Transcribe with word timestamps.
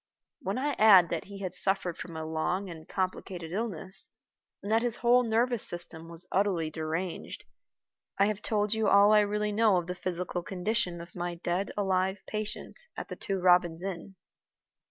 When 0.39 0.57
I 0.57 0.71
add 0.79 1.09
that 1.09 1.25
he 1.25 1.41
had 1.41 1.53
suffered 1.53 1.95
from 1.95 2.17
a 2.17 2.25
long 2.25 2.71
and 2.71 2.89
complicated 2.89 3.51
illness, 3.51 4.09
and 4.63 4.71
that 4.71 4.81
his 4.81 4.95
whole 4.95 5.21
nervous 5.21 5.61
system 5.61 6.09
was 6.09 6.25
utterly 6.31 6.71
deranged, 6.71 7.45
I 8.17 8.25
have 8.25 8.41
told 8.41 8.73
you 8.73 8.87
all 8.87 9.13
I 9.13 9.19
really 9.19 9.51
know 9.51 9.77
of 9.77 9.85
the 9.85 9.93
physical 9.93 10.41
condition 10.41 11.01
of 11.01 11.13
my 11.15 11.35
dead 11.35 11.69
alive 11.77 12.23
patient 12.25 12.79
at 12.97 13.09
the 13.09 13.15
Two 13.15 13.37
Robins 13.37 13.83
Inn. 13.83 14.15